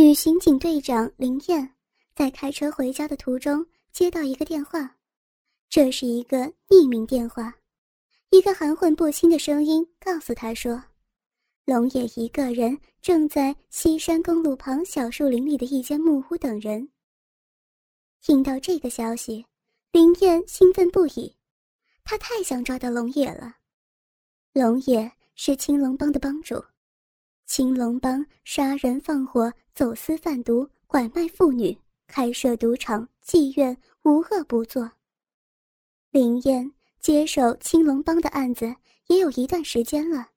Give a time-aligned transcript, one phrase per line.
[0.00, 1.74] 女刑警队长林燕
[2.14, 4.96] 在开车回家的途中接到一个电话，
[5.68, 6.38] 这是一个
[6.70, 7.54] 匿名电话，
[8.30, 10.82] 一个含混不清的声音告诉她说，
[11.66, 16.88] 龙野一个人正在西山公路旁小树林里的一间木屋等人。
[18.22, 19.44] 听到这个消息，
[19.92, 21.36] 林燕兴奋不已，
[22.04, 23.56] 她太想抓到龙野了。
[24.54, 26.54] 龙野是青龙帮的帮主。
[27.50, 31.76] 青龙帮杀人放火、走私贩毒、拐卖妇女、
[32.06, 34.88] 开设赌场、妓院，无恶不作。
[36.12, 38.72] 林燕接手青龙帮的案子
[39.08, 40.28] 也有一段时间了，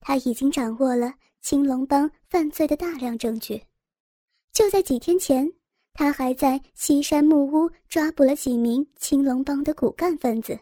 [0.00, 3.62] 他已经掌握了青龙帮犯罪的大量证据。
[4.52, 5.48] 就在几天前，
[5.92, 10.58] 他还在西山木屋抓捕了几名青龙帮的骨干分子。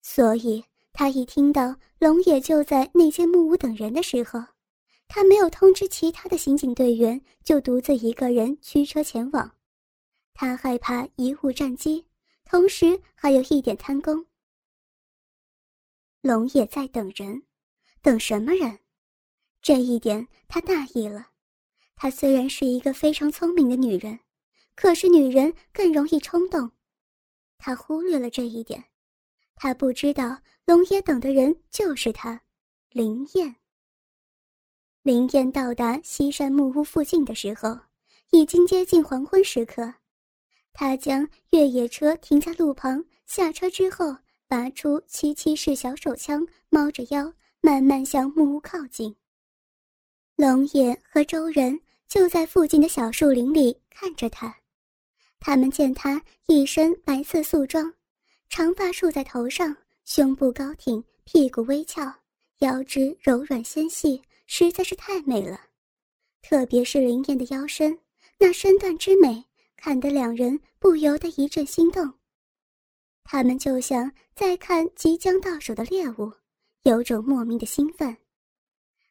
[0.00, 4.42] 所以，他一听到龙野就在那间木屋等人的时候，
[5.08, 9.56] 他没有通知其他的刑警队员，就独自一个人驱车前往。
[10.34, 12.06] 他害怕贻误战机，
[12.44, 14.26] 同时还有一点贪功。
[16.20, 17.44] 龙也在等人，
[18.02, 18.80] 等什么人？
[19.62, 21.30] 这一点他大意了。
[21.94, 24.20] 她虽然是一个非常聪明的女人，
[24.74, 26.70] 可是女人更容易冲动。
[27.56, 28.84] 他忽略了这一点，
[29.54, 32.42] 他不知道龙也等的人就是他，
[32.90, 33.56] 林燕。
[35.06, 37.78] 林燕到达西山木屋附近的时候，
[38.32, 39.94] 已经接近黄昏时刻。
[40.72, 44.16] 他将越野车停在路旁，下车之后，
[44.48, 49.14] 拔出七七式小手枪，猫着腰，慢慢向木屋靠近。
[50.34, 54.52] 龙野和周人就在附近的小树林里看着他。
[55.38, 57.94] 他们见他一身白色素装，
[58.48, 62.12] 长发束在头上，胸部高挺，屁股微翘，
[62.58, 64.20] 腰肢柔软纤细。
[64.46, 65.60] 实在是太美了，
[66.40, 67.98] 特别是林燕的腰身，
[68.38, 69.44] 那身段之美，
[69.76, 72.14] 看得两人不由得一阵心动。
[73.24, 76.32] 他们就像在看即将到手的猎物，
[76.82, 78.16] 有种莫名的兴奋。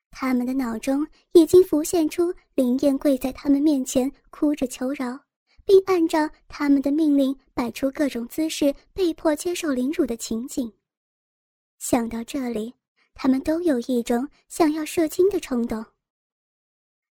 [0.09, 5.19] 他们的脑中已经浮现出林燕跪在他们面前哭着求饶，
[5.65, 10.71] 并按照他们的命令摆出各种姿势，被迫接受凌辱的情景。
[11.77, 12.73] 想到这里。
[13.15, 15.83] 他们都有一种想要射精的冲动。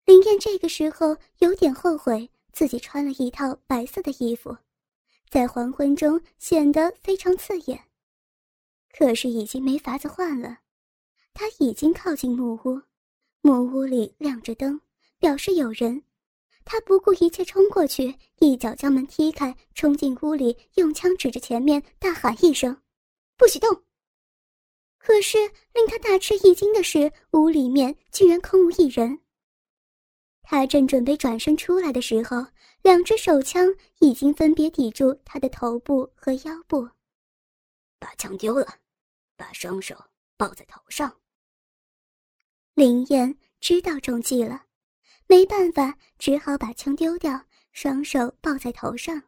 [0.05, 4.55] 林燕这个时候有点后悔自己穿了一套白色的衣服，
[5.29, 7.83] 在黄昏中显得非常刺眼。
[8.97, 10.59] 可是已经没法子换了。
[11.33, 12.81] 他已经靠近木屋，
[13.41, 14.79] 木屋里亮着灯，
[15.19, 16.01] 表示有人。
[16.65, 22.81] 他不顾一切冲过去，一脚将门踢开，冲进屋里，用枪指着前面，大喊一声
[23.37, 23.83] ：“不许动！”
[25.07, 25.38] 可是
[25.73, 29.22] 令他大吃一惊的是，屋里面居然空无一人。
[30.41, 32.45] 他正准备转身出来的时候，
[32.81, 36.90] 两只手枪已经分别抵住他的头部和腰部。
[38.00, 38.68] 把枪丢了，
[39.38, 39.95] 把双手
[40.35, 41.22] 抱在头上。
[42.74, 44.66] 林燕知道中计了，
[45.25, 49.24] 没办法，只好把枪丢掉，双手抱在头上。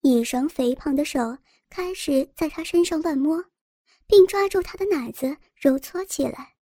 [0.00, 1.36] 一双肥胖的手
[1.68, 3.44] 开始在他身上乱摸。
[4.10, 6.56] 并抓住他的奶子揉搓起来，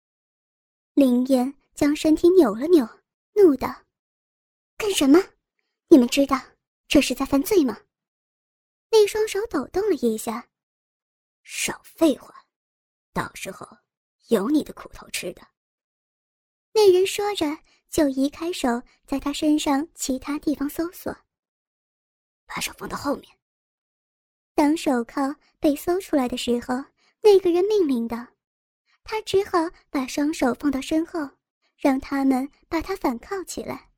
[0.94, 2.88] 林燕将身体扭了扭，
[3.34, 3.82] 怒道
[4.78, 5.22] ：“干什么？
[5.88, 6.40] 你们知道
[6.88, 7.78] 这是在犯罪吗？”
[8.90, 10.48] 那双手抖动了一下，
[11.42, 12.46] 少废话，
[13.12, 13.68] 到时候
[14.28, 15.46] 有你的苦头吃的。
[16.72, 17.58] 那人说着，
[17.90, 21.14] 就移开手，在他身上其他地方搜索。
[22.46, 23.38] 把手放到后面。
[24.54, 26.82] 当手铐被搜出来的时候。
[27.24, 28.28] 那个人命令的，
[29.02, 31.30] 他只好把双手放到身后，
[31.78, 33.90] 让他们把他反铐起来。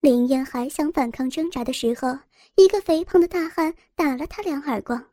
[0.00, 2.18] 林燕还想反抗挣扎的时候，
[2.56, 5.12] 一个肥胖的大汉打了他两耳光，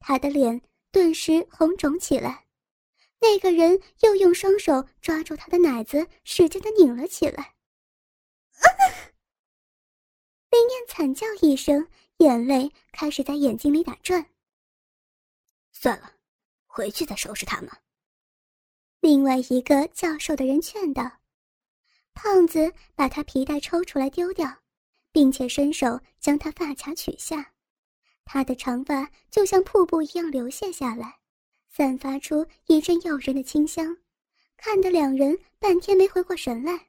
[0.00, 0.60] 他的脸
[0.90, 2.44] 顿时红肿起来。
[3.20, 7.54] 那个人又用双手抓住他的奶子，使劲的拧了起来。
[10.50, 14.26] 林燕惨叫一声，眼泪开始在眼睛里打转。
[15.70, 16.11] 算了。
[16.74, 17.70] 回去再收拾他们。
[19.00, 21.20] 另外一个较瘦的人劝道
[22.14, 24.62] ：“胖子把他皮带抽出来丢掉，
[25.12, 27.52] 并且伸手将他发卡取下，
[28.24, 31.18] 他的长发就像瀑布一样流泻下来，
[31.68, 33.98] 散发出一阵诱人的清香，
[34.56, 36.88] 看得两人半天没回过神来。”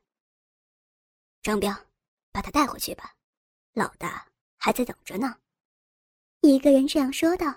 [1.43, 1.75] 张彪，
[2.31, 3.17] 把他带回去吧，
[3.73, 4.25] 老大
[4.55, 5.35] 还在等着呢。
[6.39, 7.53] 一个人这样说道：“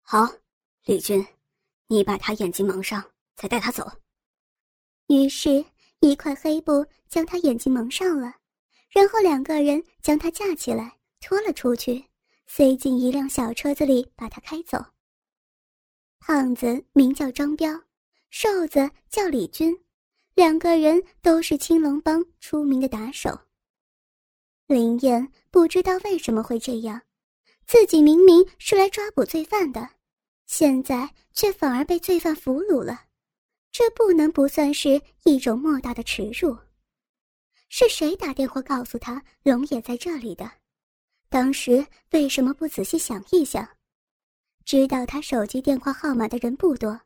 [0.00, 0.26] 好。”
[0.88, 1.22] 李军，
[1.88, 3.04] 你把他眼睛蒙上，
[3.36, 3.86] 再带他走。
[5.08, 5.62] 于是，
[6.00, 8.36] 一块黑布将他眼睛蒙上了，
[8.88, 12.02] 然后两个人将他架起来拖了出去，
[12.46, 14.82] 塞进一辆小车子里，把他开走。
[16.20, 17.70] 胖子名叫张彪，
[18.30, 19.78] 瘦子叫李军，
[20.36, 23.38] 两个人都是青龙帮出名的打手。
[24.66, 27.02] 林燕不知道为什么会这样，
[27.66, 29.86] 自己明明是来抓捕罪犯的，
[30.48, 33.04] 现在却反而被罪犯俘虏了，
[33.70, 36.56] 这不能不算是一种莫大的耻辱。
[37.68, 40.50] 是谁打电话告诉他龙也在这里的？
[41.28, 43.68] 当时为什么不仔细想一想？
[44.64, 46.98] 知道他手机电话号码的人不多，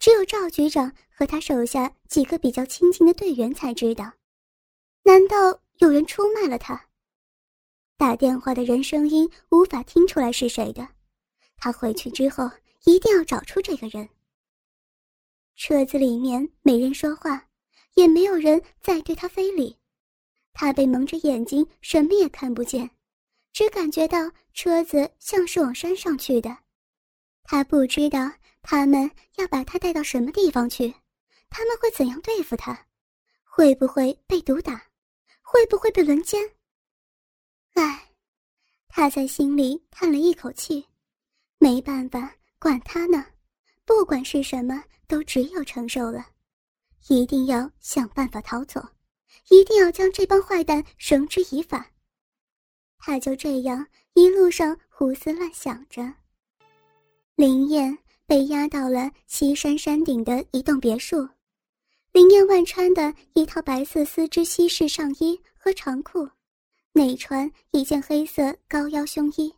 [0.00, 4.12] 只有赵局长和他手下几个比较亲近的队员才知道。
[5.04, 6.88] 难道有人出卖了他？
[7.96, 10.88] 打电话的人声音无法听出来是谁的，
[11.56, 12.50] 他回去之后
[12.84, 14.08] 一定要找出这个人。
[15.56, 17.48] 车子里面没人说话，
[17.94, 19.76] 也没有人再对他非礼，
[20.52, 22.88] 他被蒙着眼睛，什么也看不见，
[23.52, 26.56] 只感觉到车子像是往山上去的。
[27.42, 28.30] 他不知道
[28.62, 30.94] 他们要把他带到什么地方去，
[31.48, 32.86] 他们会怎样对付他？
[33.42, 34.86] 会不会被毒打？
[35.42, 36.40] 会不会被轮奸？
[37.74, 38.12] 唉，
[38.88, 40.86] 他在心里叹了一口气。
[41.58, 43.24] 没办法，管他呢，
[43.86, 46.26] 不管是什么，都只有承受了。
[47.08, 48.80] 一定要想办法逃走，
[49.48, 51.90] 一定要将这帮坏蛋绳之以法。
[52.98, 56.12] 他就这样一路上胡思乱想着。
[57.34, 57.96] 林燕
[58.26, 61.26] 被押到了西山山顶的一栋别墅。
[62.12, 66.28] 林燕外穿的一套白色丝织西式上衣和长裤，
[66.92, 69.54] 内穿一件黑色高腰胸衣，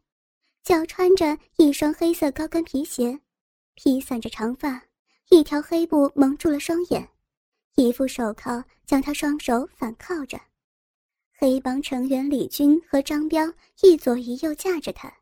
[0.62, 3.18] 脚穿着一双黑色高跟皮鞋，
[3.74, 4.82] 披散着长发，
[5.30, 7.08] 一条黑布蒙住了双眼，
[7.76, 10.40] 一副手铐将他双手反铐着。
[11.32, 15.12] 黑帮成员李军和张彪一左一右架着他。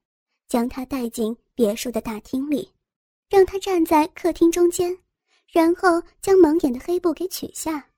[0.50, 2.68] 将他带进别墅的大厅里，
[3.28, 4.98] 让他站在客厅中间，
[5.52, 7.88] 然后将蒙眼的黑布给取下。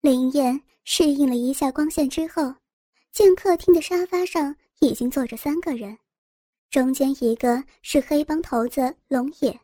[0.00, 2.54] 林燕适应了一下光线之后，
[3.12, 5.98] 见客厅的沙发上已经坐着三个人，
[6.74, 9.60] 中间一个是黑帮头子龙野，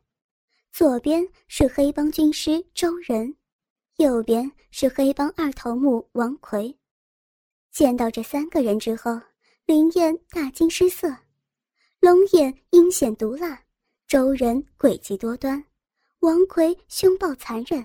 [0.71, 3.35] 左边是黑帮军师周仁，
[3.97, 6.73] 右边是黑帮二头目王奎。
[7.73, 9.21] 见到这三个人之后，
[9.67, 11.09] 林燕大惊失色。
[11.99, 13.61] 龙眼阴险毒辣，
[14.07, 15.65] 周仁诡计多端，
[16.21, 17.85] 王奎凶暴残忍，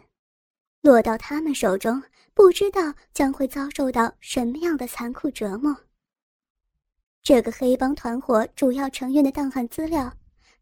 [0.82, 2.00] 落到他们手中，
[2.36, 5.76] 不知道将会遭受到什么样的残酷折磨。
[7.26, 10.14] 这个黑帮团伙主要成员的档案资料，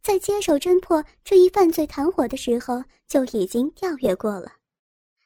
[0.01, 4.49] 在接手侦破这一犯罪团伙的时候就已经调阅过了。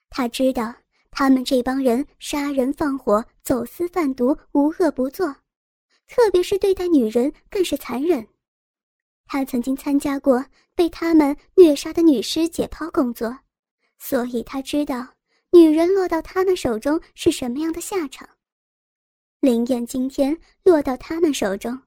[0.09, 0.73] 他知道
[1.11, 5.27] 他们这帮人杀人放火、走私贩毒，无恶不作。
[6.07, 8.27] 特别是对待女人更是残忍。
[9.27, 10.43] 他曾经参加过
[10.73, 13.37] 被他们虐杀的女尸解剖工作，
[13.99, 15.09] 所以他知道
[15.51, 18.27] 女人落到他们手中是什么样的下场。
[19.39, 21.79] 林燕今天落到他们手中，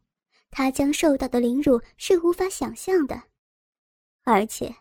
[0.50, 3.22] 她将受到的凌辱是无法想象的。
[4.22, 4.74] 而且，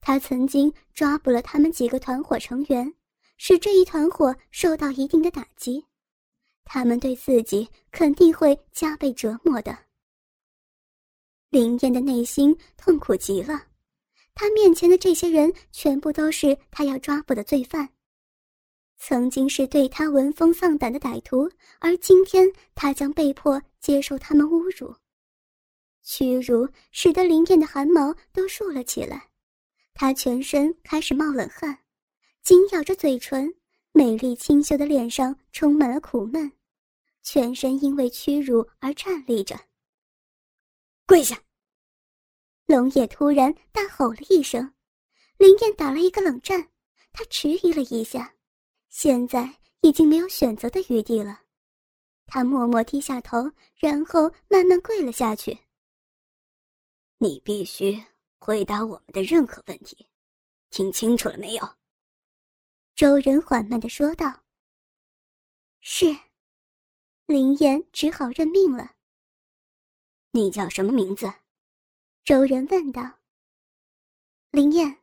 [0.00, 2.94] 他曾经抓捕了他们几个团伙成员，
[3.36, 5.84] 使这一团伙受到一定的打击。
[6.64, 9.76] 他们对自己肯定会加倍折磨的。
[11.50, 13.66] 林燕的内心痛苦极了，
[14.34, 17.88] 他面前的这些人全部都是他要抓捕的罪犯，
[19.04, 24.94] 曾经是对他闻风丧胆的歹徒，而今天他将被迫接受他们侮辱，
[26.04, 29.28] 屈辱使得林燕的汗毛都竖了起来，
[29.92, 31.76] 她全身开始冒冷汗，
[32.42, 33.52] 紧咬着嘴唇。
[33.90, 36.52] 美丽清秀的脸上充满了苦闷，
[37.24, 39.58] 全身因为屈辱而颤栗着。
[41.06, 41.42] 跪下！
[42.66, 44.72] 龙野突然大吼了一声，
[45.38, 46.68] 林燕打了一个冷战，
[47.12, 48.32] 他迟疑了一下，
[48.92, 51.40] 现在已经没有选择的余地了。
[52.26, 55.58] 他默默低下头，然后慢慢跪了下去。
[57.16, 58.04] 你必须
[58.38, 60.06] 回答我们的任何问题，
[60.68, 61.76] 听清楚了没有？
[62.94, 64.44] 周人缓慢的说道
[65.80, 66.14] ：“是。”
[67.24, 68.94] 林燕只好认命了。
[70.32, 71.32] 你叫什么名字？
[72.24, 73.20] 周人问道。
[74.50, 74.98] 林燕，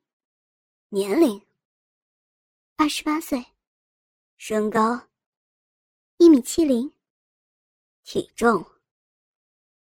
[0.89, 1.43] 年龄
[2.75, 3.43] 二十八岁，
[4.41, 5.09] 身高
[6.15, 6.89] 一米七零，
[8.05, 8.65] 体重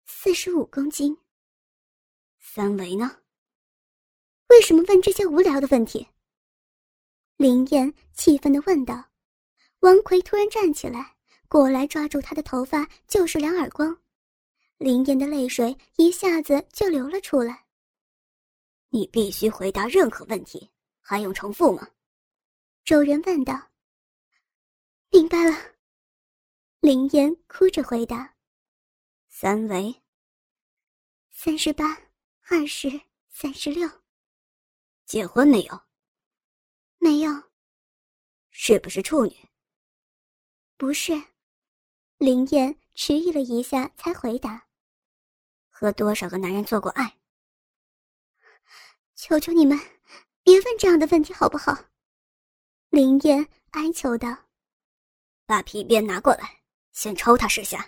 [0.07, 1.15] 四十五公斤。
[2.39, 3.21] 三围呢？
[4.47, 6.07] 为什么问这些无聊的问题？
[7.37, 9.11] 林燕气愤的问道。
[9.81, 11.15] 王奎突然站起来，
[11.47, 13.95] 过来抓住她的头发，就是两耳光。
[14.79, 17.67] 林燕的泪水一下子就流了出来。
[18.89, 21.87] 你必须回答任何问题，还用重复吗？
[22.83, 23.68] 周人问道。
[25.11, 25.51] 明白了。
[26.81, 28.35] 林燕哭着回答。
[29.27, 30.03] 三围。
[31.31, 31.85] 三十八，
[32.49, 33.89] 二十，三十六。
[35.05, 35.81] 结婚没有？
[36.99, 37.31] 没有。
[38.51, 39.35] 是不是处女？
[40.77, 41.13] 不是。
[42.17, 44.67] 林燕迟疑了一下，才回答。
[45.69, 47.17] 和多少个男人做过爱？
[49.15, 49.77] 求求你们，
[50.43, 51.73] 别问这样的问题好不好？
[52.89, 54.48] 林燕哀求道。
[55.49, 56.47] 把皮鞭拿过来，
[56.91, 57.83] 先抽他十下。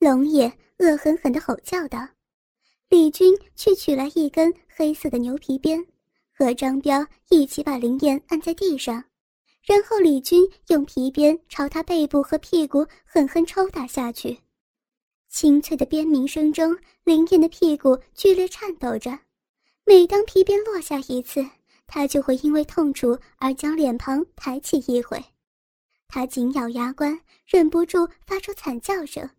[0.00, 2.08] 龙野恶狠狠地吼叫道。
[2.88, 5.86] 李军去取来一根黑色的牛皮鞭，
[6.32, 9.04] 和张彪一起把林燕按在地上，
[9.62, 14.36] 然后李军用皮鞭朝他背部和屁股狠狠抽打下去。
[15.28, 19.16] 清脆的鞭鸣声中，林燕的屁股剧烈颤抖着。
[19.84, 21.48] 每当皮鞭落下一次，
[21.86, 25.24] 她就会因为痛楚而将脸庞抬起一回。
[26.08, 29.30] 他紧咬牙关，忍不住发出惨叫声。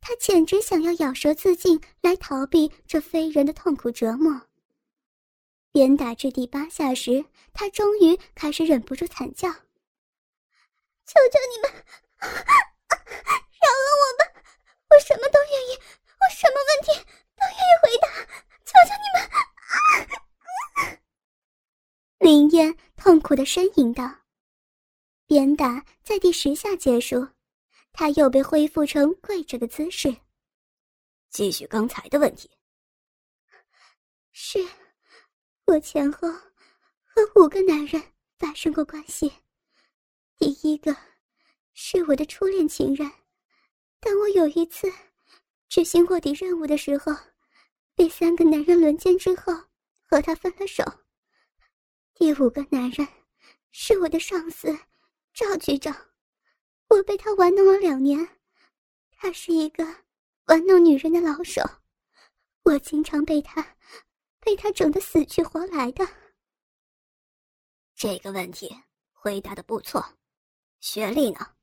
[0.00, 4.48] 他简直想要咬舌自尽，来逃避这非人的痛苦折磨。
[5.70, 9.48] 鞭打至第八下时，他终于开始忍不住惨叫
[11.06, 11.70] ：“求求你们，
[12.18, 14.26] 饶了我吧！
[14.90, 15.78] 我什么都愿意，
[16.18, 16.88] 我什么问题
[17.36, 18.06] 都愿意回答。
[18.64, 19.22] 求求你们！”
[22.18, 24.21] 林燕痛苦的呻吟道。
[25.32, 27.26] 鞭打在第十下结束。
[27.90, 30.14] 他又被恢复成跪着的姿势。
[31.30, 32.50] 继续刚才的问题。
[34.30, 34.58] 是，
[35.64, 38.02] 我前后和五个男人
[38.38, 39.32] 发生过关系。
[40.36, 40.94] 第一个
[41.72, 43.10] 是我的初恋情人，
[44.00, 44.92] 当我有一次
[45.66, 47.10] 执行卧底任务的时候，
[47.94, 49.50] 被三个男人轮奸之后，
[50.02, 50.84] 和他分了手。
[52.12, 53.08] 第五个男人
[53.70, 54.78] 是我的上司
[55.32, 55.94] 赵局长。
[56.88, 58.28] 我被他玩弄了两年，
[59.12, 59.82] 他是一个
[60.44, 61.62] 玩弄女人的老手，
[62.64, 63.76] 我经常被他，
[64.40, 66.06] 被他整得死去活来的。
[67.94, 68.76] 这个问题
[69.10, 70.04] 回答的不错，
[70.80, 71.56] 学历呢？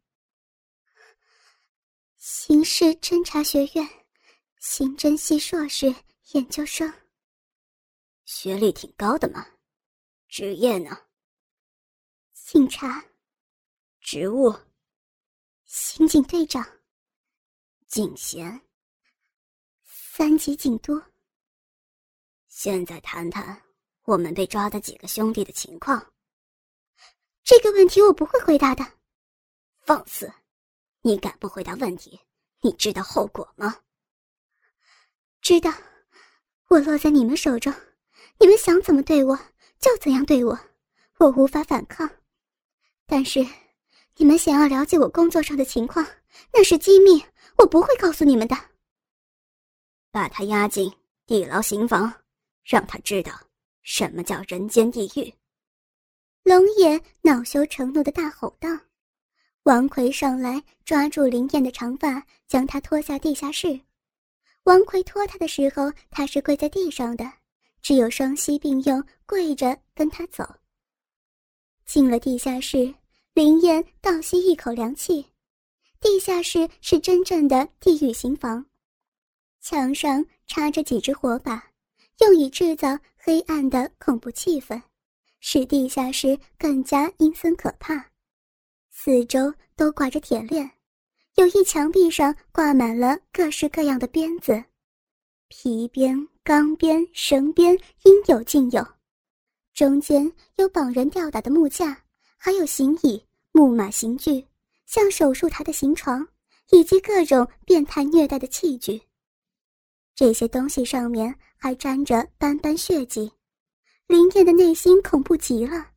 [2.17, 3.87] 刑事侦查学院，
[4.59, 5.93] 刑侦系硕士
[6.31, 6.91] 研究生。
[8.25, 9.45] 学历挺高的嘛，
[10.27, 11.05] 职业呢？
[12.33, 13.05] 警察。
[14.11, 14.51] 职务？
[15.65, 16.67] 刑警队长，
[17.85, 18.59] 警衔，
[19.85, 20.99] 三级警督。
[22.47, 23.61] 现在谈谈
[24.05, 26.11] 我们被抓的几个兄弟的情况。
[27.43, 28.83] 这个问题我不会回答的。
[29.81, 30.33] 放肆！
[31.01, 32.19] 你敢不回答问题？
[32.61, 33.79] 你知道后果吗？
[35.39, 35.71] 知道。
[36.69, 37.71] 我落在你们手中，
[38.39, 39.37] 你们想怎么对我
[39.77, 40.59] 就怎样对我，
[41.19, 42.09] 我无法反抗。
[43.05, 43.45] 但是。
[44.19, 46.05] 你们想要了解我工作上的情况，
[46.51, 47.23] 那是机密，
[47.57, 48.55] 我不会告诉你们的。
[50.11, 50.93] 把他押进
[51.25, 52.13] 地牢刑房，
[52.65, 53.31] 让他知道
[53.81, 55.33] 什么叫人间地狱。
[56.43, 58.67] 龙野恼羞成怒的大吼道
[59.63, 63.79] ：“王奎上来抓住林燕的长发，将她拖下地下室。
[64.63, 67.23] 王奎拖她的时候，她是跪在地上的，
[67.81, 70.43] 只有双膝并用，跪着跟他走。
[71.85, 72.93] 进了地下室。”
[73.33, 75.25] 林燕倒吸一口凉气，
[76.01, 78.65] 地下室是真正的地狱刑房，
[79.61, 81.71] 墙上插着几只火把，
[82.19, 84.81] 用以制造黑暗的恐怖气氛，
[85.39, 88.11] 使地下室更加阴森可怕。
[88.89, 90.69] 四周都挂着铁链，
[91.35, 94.61] 有一墙壁上挂满了各式各样的鞭子，
[95.47, 98.85] 皮鞭、钢鞭、绳鞭应有尽有，
[99.73, 102.03] 中间有绑人吊打的木架。
[102.41, 104.47] 还有行椅、木马刑具，
[104.85, 106.25] 像手术台的刑床，
[106.71, 109.01] 以及各种变态虐待的器具。
[110.15, 113.29] 这些东西上面还沾着斑斑血迹。
[114.07, 115.87] 林燕的内心恐怖极了，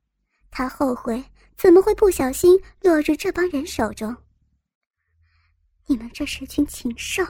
[0.50, 1.24] 她后悔
[1.56, 4.14] 怎么会不小心落入这帮人手中。
[5.86, 7.24] 你们这是群禽兽！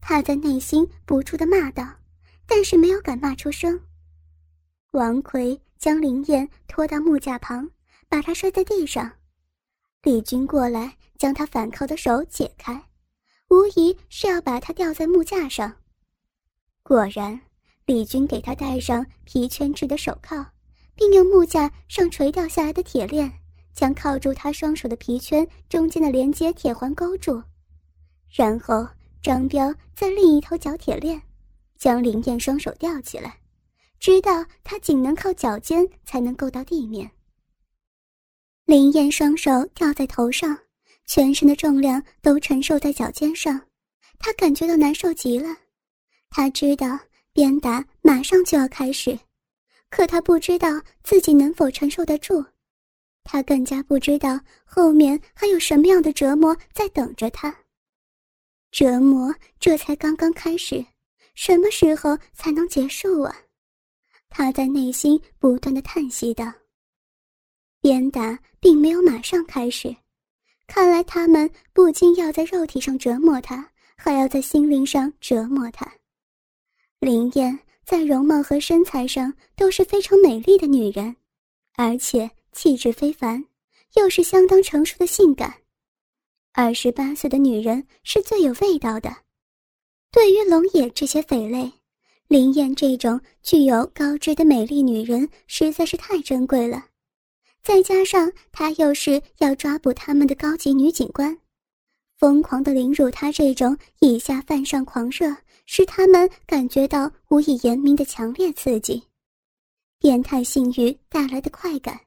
[0.00, 1.84] 她在内心不住的骂道，
[2.46, 3.78] 但是没有敢骂出声。
[4.92, 7.68] 王奎将林燕拖到木架旁。
[8.08, 9.12] 把他摔在地上，
[10.02, 12.84] 李军过来将他反铐的手解开，
[13.50, 15.76] 无疑是要把他吊在木架上。
[16.82, 17.38] 果然，
[17.84, 20.46] 李军给他戴上皮圈制的手铐，
[20.94, 23.30] 并用木架上垂掉下来的铁链，
[23.74, 27.42] 将靠住他双手的皮圈中间的连接铁环勾住，
[28.30, 28.88] 然后
[29.22, 31.20] 张彪在另一头绞铁链，
[31.76, 33.38] 将林燕双手吊起来，
[34.00, 37.10] 直到他仅能靠脚尖才能够到地面。
[38.68, 40.54] 林燕双手吊在头上，
[41.06, 43.58] 全身的重量都承受在脚尖上，
[44.18, 45.56] 她感觉到难受极了。
[46.28, 46.86] 他知道
[47.32, 49.18] 鞭打马上就要开始，
[49.88, 50.68] 可他不知道
[51.02, 52.44] 自己能否承受得住。
[53.24, 57.56] 他更加不知道后面还有什么样的折磨在等着他。
[58.70, 60.84] 折磨这才刚刚开始，
[61.34, 63.34] 什么时候才能结束啊？
[64.28, 66.52] 他在内心不断的叹息道。
[67.88, 69.96] 鞭打并没有马上开始，
[70.66, 73.66] 看来他们不仅要在肉体上折磨他，
[73.96, 75.90] 还要在心灵上折磨他。
[77.00, 81.16] 林燕在容貌和身材上都是非常美丽的女人，
[81.76, 83.42] 而且气质非凡，
[83.94, 85.54] 又是相当成熟的性感。
[86.52, 89.16] 二十八岁的女人是最有味道的。
[90.12, 91.72] 对于龙野这些匪类，
[92.26, 96.87] 林燕这种具有高知的美丽女人实在是太珍贵了。
[97.68, 101.36] 再加上他又是要抓捕他们的高级女警官，
[102.16, 109.02] 疯狂的凌辱他这种以下犯上狂热，使他们感觉到无以言明的强烈刺激。
[109.98, 112.00] 变态性欲带来的快感，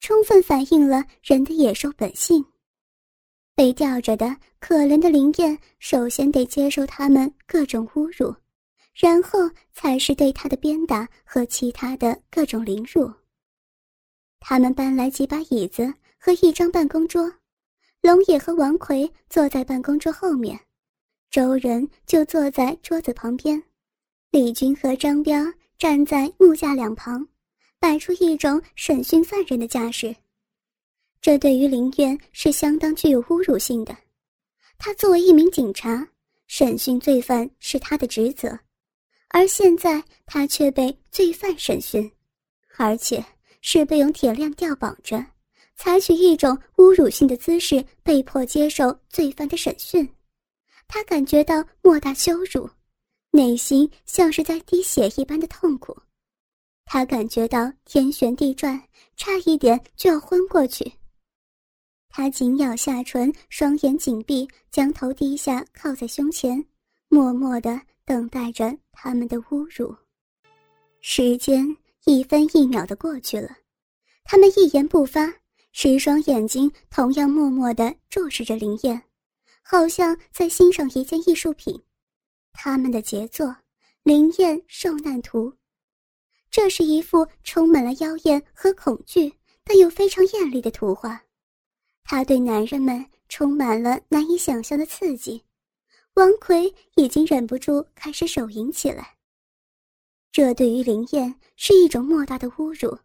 [0.00, 2.44] 充分反映了人的野兽本性。
[3.54, 8.34] 被吊着的可怜的林燕，首先得接受他们各种侮辱，
[8.92, 9.38] 然后
[9.72, 13.08] 才是对他的鞭打和其他的各种凌辱。
[14.46, 17.32] 他们搬来几把椅子和一张办公桌，
[18.02, 20.60] 龙野和王奎坐在办公桌后面，
[21.30, 23.62] 周人就坐在桌子旁边，
[24.30, 25.42] 李军和张彪
[25.78, 27.26] 站在木架两旁，
[27.80, 30.14] 摆出一种审讯犯人的架势。
[31.22, 33.96] 这对于林渊是相当具有侮辱性的。
[34.76, 36.06] 他作为一名警察，
[36.48, 38.58] 审讯罪犯是他的职责，
[39.30, 42.12] 而现在他却被罪犯审讯，
[42.76, 43.24] 而且。
[43.66, 45.24] 是被用铁链吊绑着，
[45.74, 50.06] 采取一种侮辱性的姿势，被迫接受罪犯的审讯。
[50.86, 52.68] 他感觉到莫大羞辱，
[53.30, 55.96] 内心像是在滴血一般的痛苦。
[56.84, 58.78] 他感觉到天旋地转，
[59.16, 60.92] 差一点就要昏过去。
[62.10, 66.62] 他紧咬下唇，双眼紧闭，将头低下，靠在胸前，
[67.08, 69.96] 默默的等待着他们的侮辱。
[71.00, 71.74] 时间。
[72.06, 73.56] 一分一秒的过去了，
[74.24, 75.32] 他们一言不发，
[75.72, 79.02] 十双眼睛同样默默的注视着林燕，
[79.62, 81.82] 好像在欣赏一件艺术品。
[82.52, 83.46] 他们的杰作
[84.02, 85.50] 《林燕受难图》，
[86.50, 89.32] 这是一幅充满了妖艳和恐惧，
[89.64, 91.20] 但又非常艳丽的图画。
[92.04, 95.42] 它对男人们充满了难以想象的刺激。
[96.14, 99.16] 王奎已经忍不住开始手淫起来。
[100.34, 102.98] 这对于林燕是一种莫大的侮辱，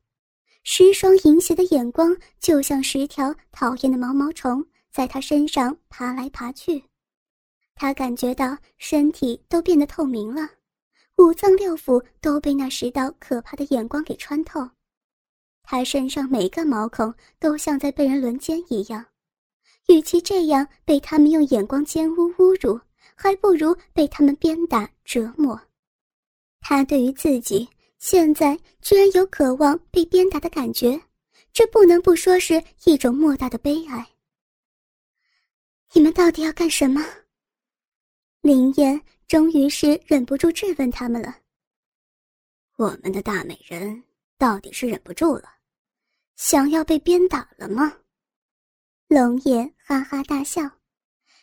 [0.63, 6.83] 十双淫邪的眼光就像十条讨厌的毛毛虫在他身上爬来爬去，
[7.75, 10.49] 他感觉到身体都变得透明了，
[11.17, 14.67] 五脏六腑都被那十道可怕的眼光给穿透，
[15.61, 19.05] 他身上每个毛孔都像在被人轮奸一样，
[19.87, 22.81] 与其这样被他们用眼光奸污侮辱，
[23.13, 25.61] 还不如被他们鞭打折磨。
[26.69, 31.01] 他对于自己现在居然有渴望被鞭打的感觉，
[31.51, 34.07] 这不能不说是一种莫大的悲哀。
[35.93, 37.03] 你们到底要干什么？
[38.41, 41.35] 林燕终于是忍不住质问他们了。
[42.77, 44.03] 我们的大美人
[44.37, 45.49] 到底是忍不住了，
[46.35, 47.97] 想要被鞭打了吗？
[49.07, 50.69] 龙爷哈哈大笑，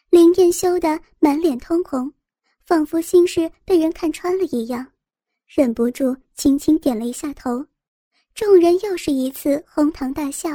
[0.08, 2.14] 林燕羞得满脸通红，
[2.64, 4.92] 仿佛心事被人看穿了一样。
[5.46, 7.64] 忍不住轻轻点了一下头，
[8.34, 10.50] 众人又是一次哄堂大笑，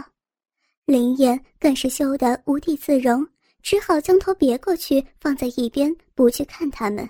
[0.85, 3.25] 林燕更是羞得无地自容，
[3.63, 7.09] 只好将头别过去，放在一边不去看他们。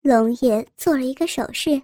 [0.00, 1.80] 龙爷做了一个手势，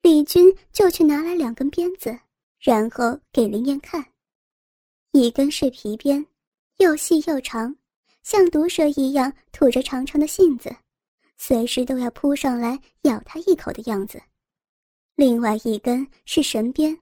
[0.00, 2.18] 李军就去拿来两根鞭子，
[2.58, 4.04] 然后给林燕看，
[5.12, 6.26] 一根是皮鞭，
[6.78, 7.76] 又细又长，
[8.22, 10.74] 像毒蛇一样吐着长长的信子。
[11.44, 14.22] 随时都要扑上来咬他一口的样子。
[15.16, 16.96] 另外一根是神鞭，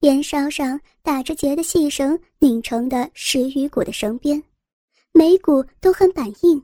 [0.00, 4.42] 鞭梢上打着结的细绳拧成的十余股的绳鞭，
[5.12, 6.60] 每骨都很板硬，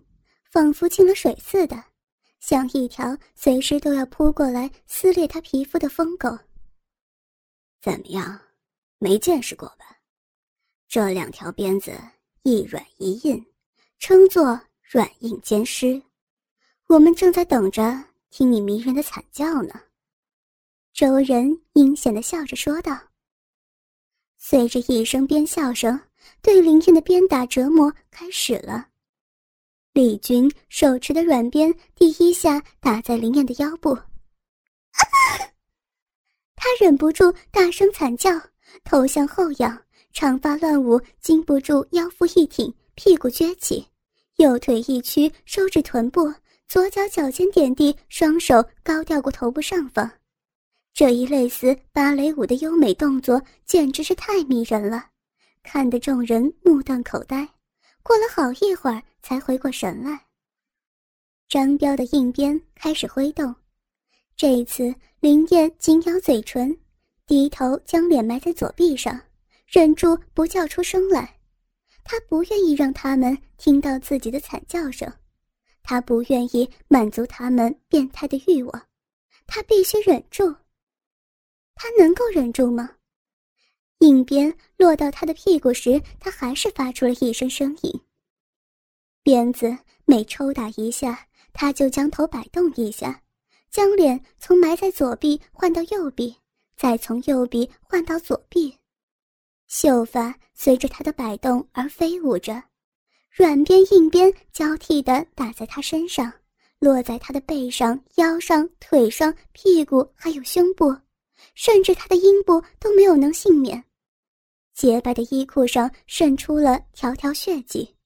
[0.50, 1.84] 仿佛进了水似的，
[2.40, 6.37] 像一条随时都要扑过来撕裂他皮肤的疯狗。
[7.80, 8.40] 怎么样？
[8.98, 9.98] 没见识过吧？
[10.88, 11.92] 这两条鞭子
[12.42, 13.46] 一软一硬，
[14.00, 16.02] 称作软硬兼施。
[16.88, 19.81] 我们正在等着听你迷人的惨叫呢。”
[20.92, 22.98] 周人阴险的笑着说道。
[24.37, 26.01] 随着一声鞭笑声，
[26.40, 28.88] 对林燕的鞭打折磨开始了。
[29.92, 33.98] 李军手持的软鞭第一下打在林燕的腰部，
[36.55, 38.31] 他忍不住大声惨叫，
[38.85, 43.88] 头向后仰，长发乱舞，禁不住腰腹一挺，屁股撅起，
[44.37, 46.33] 右腿一屈，收至臀部，
[46.68, 50.11] 左脚脚尖点地，双手高吊过头部上方。
[50.92, 55.07] 这一类似芭蕾舞的优美动作，简直是太迷人了，
[55.62, 57.48] 看得众人目瞪口呆。
[58.02, 60.26] 过了好一会儿，才回过神来。
[61.48, 63.54] 张彪的硬鞭开始挥动，
[64.37, 66.78] 这一次林燕紧咬嘴唇，
[67.26, 69.18] 低头将脸埋在左臂上，
[69.66, 71.38] 忍住不叫出声来。
[72.04, 75.11] 他不愿意让他们听到自己的惨叫声，
[75.88, 78.87] 他不愿意满足他们变态的欲望，
[79.46, 80.55] 他必须忍住。
[81.74, 82.96] 他能够忍住吗？
[84.01, 88.01] 硬鞭落到他的屁股时，他还是发出了一声声音。
[89.22, 93.22] 鞭子每抽打一下，他就将头摆动一下，
[93.70, 96.37] 将脸从埋在左臂换到右臂，
[96.77, 98.77] 再从右臂换到左臂。
[99.68, 102.62] 秀发随着他的摆动而飞舞着，
[103.30, 106.32] 软鞭硬鞭交替的打在他身上，
[106.80, 110.96] 落在他的背上、腰上、腿上、屁股还有胸部，
[111.54, 113.84] 甚至他的阴部都没有能幸免。
[114.74, 117.96] 洁白的衣裤上渗出了条条血迹。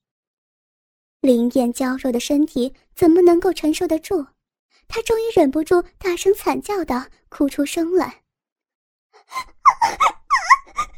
[1.21, 4.27] 林燕娇弱的身体怎么能够承受得住？
[4.89, 8.23] 他终于忍不住大声惨叫道，哭出声来：“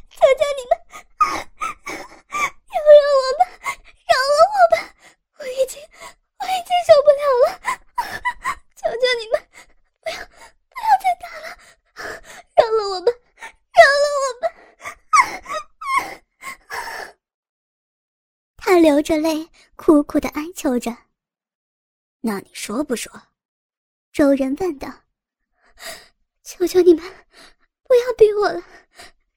[0.09, 0.77] 求求你们，
[2.71, 3.41] 饶饶我吧，
[4.07, 4.77] 饶了我吧！
[5.39, 5.81] 我已经，
[6.39, 7.47] 我已经受不了了！
[8.75, 9.35] 求求你们，
[10.01, 11.47] 不要，不要再打了，
[12.55, 13.11] 饶了我吧，
[13.73, 14.45] 饶了我吧！”
[18.57, 20.95] 他流着泪，苦苦的哀求着。
[22.21, 23.11] 那你说不说？
[24.11, 24.91] 周人问道。
[26.43, 27.03] 求求你们，
[27.83, 28.63] 不要逼我了。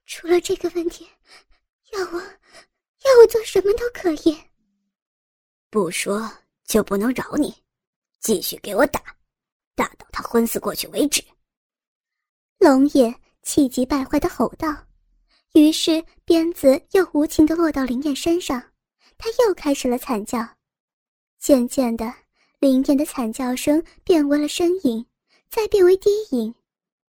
[0.06, 1.10] 除了这个问题，
[1.92, 4.42] 要我，要我做什么都可以。
[5.70, 6.30] 不说
[6.64, 7.54] 就不能饶你，
[8.20, 9.00] 继续给我打，
[9.74, 11.22] 打到他昏死过去为止。
[12.58, 14.74] 龙爷气急败坏的吼道。
[15.54, 18.62] 于是鞭子又无情的落到林燕身上。
[19.16, 20.46] 他又开始了惨叫，
[21.38, 22.14] 渐渐的，
[22.60, 25.04] 林燕的惨叫声变为了呻吟，
[25.50, 26.54] 再变为低吟，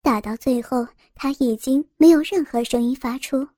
[0.03, 3.49] 打到最后，他已经没有任何声音发出，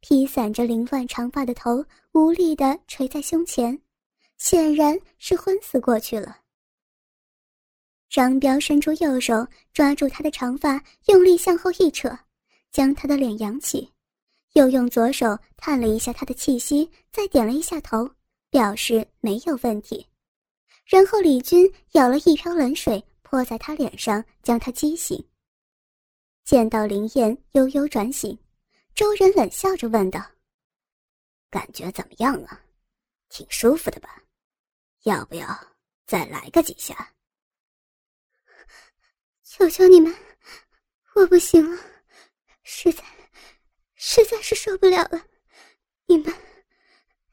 [0.00, 3.78] 披散着凌乱长发的头无力的垂在胸前，
[4.44, 6.36] 显然是昏死过去了。
[8.10, 9.34] 张彪伸出右手
[9.72, 12.14] 抓住他的长发，用力向后一扯，
[12.70, 13.90] 将他的脸扬起。
[14.52, 18.06] 又用左手探了一下他的气息，再点了一下头，
[18.50, 20.06] 表示没有问题。
[20.84, 25.26] 然后李军舀了一瓢冷水泼在他脸上，将他激醒。
[26.44, 28.38] 见到林燕悠悠转醒，
[28.94, 30.22] 周人冷笑着问道
[31.48, 32.60] ：“感觉怎么样啊？
[33.30, 34.20] 挺舒服的吧？
[35.04, 35.46] 要不要
[36.04, 37.14] 再来个几下？”
[39.42, 40.14] 求求你们，
[41.14, 41.82] 我不行了，
[42.62, 43.02] 实在。
[44.06, 45.26] 实在是受不了了，
[46.04, 46.26] 你们，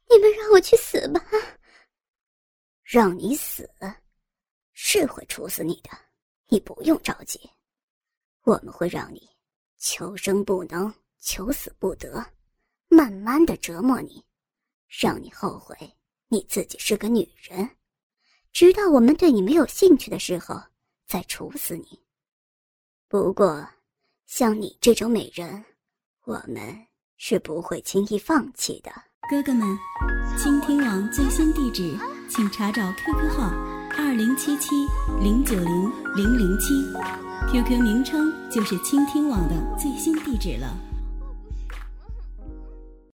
[0.09, 1.21] 你们让我去死吧！
[2.81, 3.69] 让你死，
[4.71, 5.89] 是会处死你的，
[6.47, 7.37] 你不用着急，
[8.43, 9.29] 我们会让你
[9.77, 12.25] 求生不能，求死不得，
[12.87, 14.25] 慢慢的折磨你，
[14.87, 15.75] 让你后悔
[16.31, 17.69] 你自己是个女人，
[18.53, 20.55] 直到我们对你没有兴趣的时候
[21.05, 22.01] 再处死你。
[23.09, 23.67] 不过，
[24.27, 25.65] 像你这种美人。
[26.23, 28.91] 我们是不会轻易放弃的，
[29.29, 29.77] 哥哥们。
[30.37, 31.97] 倾听网最新地址，
[32.29, 33.49] 请查找 QQ 号
[33.97, 34.69] 二零七七
[35.19, 36.75] 零九零零零七
[37.51, 40.90] ，QQ 名称就是倾听网的最新地址了。